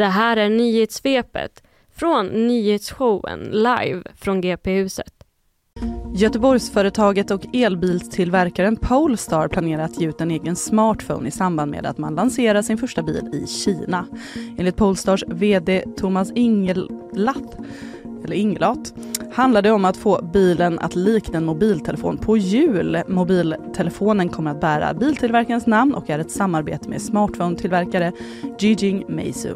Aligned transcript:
Det 0.00 0.06
här 0.06 0.36
är 0.36 0.48
nyhetssvepet 0.48 1.62
från 1.94 2.26
nyhetsshowen 2.26 3.40
live 3.40 4.02
från 4.14 4.40
GP-huset. 4.40 5.12
Göteborgsföretaget 6.14 7.30
och 7.30 7.54
elbilstillverkaren 7.54 8.76
Polestar 8.76 9.48
planerar 9.48 9.82
att 9.82 10.00
ge 10.00 10.08
ut 10.08 10.20
en 10.20 10.30
egen 10.30 10.56
smartphone 10.56 11.28
i 11.28 11.30
samband 11.30 11.70
med 11.70 11.86
att 11.86 11.98
man 11.98 12.14
lanserar 12.14 12.62
sin 12.62 12.78
första 12.78 13.02
bil 13.02 13.30
i 13.32 13.46
Kina. 13.46 14.06
Enligt 14.58 14.76
Polestars 14.76 15.24
VD 15.26 15.84
Thomas 15.96 16.32
Ingelat, 16.34 17.56
eller 18.24 18.36
Inglat 18.36 18.94
handlar 19.32 19.62
det 19.62 19.70
om 19.70 19.84
att 19.84 19.96
få 19.96 20.22
bilen 20.32 20.78
att 20.78 20.96
likna 20.96 21.38
en 21.38 21.44
mobiltelefon 21.44 22.16
på 22.16 22.36
hjul. 22.36 23.02
Mobiltelefonen 23.08 24.28
kommer 24.28 24.50
att 24.50 24.60
bära 24.60 24.94
biltillverkarens 24.94 25.66
namn 25.66 25.94
och 25.94 26.10
är 26.10 26.18
ett 26.18 26.30
samarbete 26.30 26.88
med 26.88 27.00
smartphone-tillverkare 27.00 28.12
Jijing 28.58 29.04
Meizu. 29.08 29.54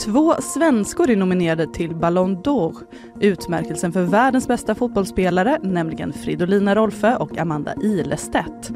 Två 0.00 0.34
svenskor 0.40 1.10
är 1.10 1.16
nominerade 1.16 1.66
till 1.66 1.94
Ballon 1.94 2.36
d'Or, 2.36 2.76
utmärkelsen 3.20 3.92
för 3.92 4.02
världens 4.02 4.48
bästa 4.48 4.74
fotbollsspelare, 4.74 5.58
nämligen 5.62 6.12
Fridolina 6.12 6.74
Rolfö 6.74 7.16
och 7.16 7.38
Amanda 7.38 7.74
Ilestedt. 7.82 8.72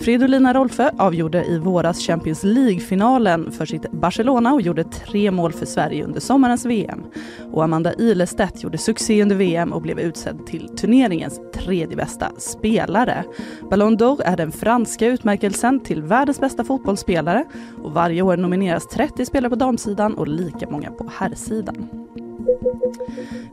Fridolina 0.00 0.54
Rolfö 0.54 0.90
avgjorde 0.98 1.44
i 1.44 1.58
våras 1.58 1.98
Champions 1.98 2.44
League-finalen 2.44 3.52
för 3.52 3.66
sitt 3.66 3.92
Barcelona 3.92 4.52
och 4.52 4.60
gjorde 4.60 4.84
tre 4.84 5.30
mål 5.30 5.52
för 5.52 5.66
Sverige 5.66 6.04
under 6.04 6.20
sommarens 6.20 6.66
VM. 6.66 7.04
Och 7.52 7.64
Amanda 7.64 7.94
Ilestedt 7.94 8.62
gjorde 8.62 8.78
succé 8.78 9.22
under 9.22 9.36
VM 9.36 9.72
och 9.72 9.82
blev 9.82 10.00
utsedd 10.00 10.46
till 10.46 10.68
turneringens 10.68 11.40
tredje 11.54 11.96
bästa 11.96 12.32
spelare. 12.38 13.24
Ballon 13.70 13.98
d'Or 13.98 14.22
är 14.24 14.36
den 14.36 14.52
franska 14.52 15.06
utmärkelsen 15.06 15.80
till 15.80 16.02
världens 16.02 16.40
bästa 16.40 16.64
fotbollsspelare 16.64 17.44
och 17.82 17.92
varje 17.92 18.22
år 18.22 18.36
nomineras 18.36 18.86
30 18.86 19.26
spelare 19.26 19.50
på 19.50 19.56
damsidan 19.56 20.14
och 20.14 20.28
lika 20.28 20.70
många 20.70 20.90
på 20.90 21.10
herrsidan. 21.18 21.97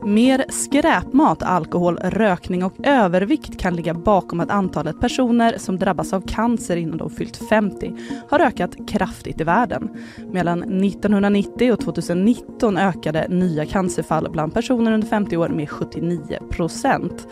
Mer 0.04 0.44
skräpmat, 0.48 1.42
alkohol, 1.42 1.98
rökning 2.02 2.64
och 2.64 2.72
övervikt 2.82 3.58
kan 3.58 3.74
ligga 3.76 3.94
bakom 3.94 4.40
att 4.40 4.50
antalet 4.50 5.00
personer 5.00 5.58
som 5.58 5.76
drabbas 5.76 6.12
av 6.12 6.20
cancer 6.20 6.76
innan 6.76 6.98
de 6.98 7.10
fyllt 7.10 7.36
50 7.48 7.92
har 8.28 8.40
ökat 8.40 8.88
kraftigt 8.88 9.40
i 9.40 9.44
världen. 9.44 9.88
Mellan 10.32 10.62
1990 10.62 11.72
och 11.72 11.80
2019 11.80 12.76
ökade 12.76 13.26
nya 13.28 13.66
cancerfall 13.66 14.30
bland 14.30 14.54
personer 14.54 14.92
under 14.92 15.08
50 15.08 15.36
år 15.36 15.48
med 15.48 15.70
79 15.70 16.38
procent. 16.50 17.26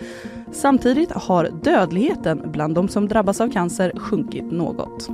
Samtidigt 0.52 1.10
har 1.12 1.50
dödligheten 1.62 2.42
bland 2.52 2.74
de 2.74 2.88
som 2.88 3.08
drabbas 3.08 3.40
av 3.40 3.50
cancer 3.50 3.92
sjunkit 3.98 4.52
något. 4.52 5.10